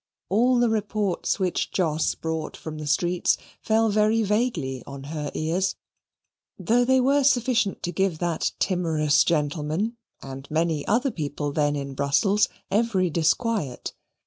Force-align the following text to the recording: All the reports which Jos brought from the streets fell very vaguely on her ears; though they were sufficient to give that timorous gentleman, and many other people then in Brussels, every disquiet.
All 0.29 0.57
the 0.57 0.67
reports 0.67 1.37
which 1.37 1.69
Jos 1.69 2.15
brought 2.15 2.57
from 2.57 2.79
the 2.79 2.87
streets 2.87 3.37
fell 3.61 3.89
very 3.89 4.23
vaguely 4.23 4.81
on 4.87 5.03
her 5.13 5.29
ears; 5.35 5.75
though 6.57 6.83
they 6.83 6.99
were 6.99 7.23
sufficient 7.23 7.83
to 7.83 7.91
give 7.91 8.17
that 8.17 8.51
timorous 8.57 9.23
gentleman, 9.23 9.97
and 10.19 10.49
many 10.49 10.87
other 10.87 11.11
people 11.11 11.51
then 11.51 11.75
in 11.75 11.93
Brussels, 11.93 12.49
every 12.71 13.11
disquiet. 13.11 13.93